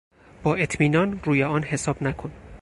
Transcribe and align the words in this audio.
با 0.43 0.55
اطمینان 0.55 1.19
روی 1.23 1.43
آن 1.43 1.63
حساب 1.63 2.03
نکن. 2.03 2.31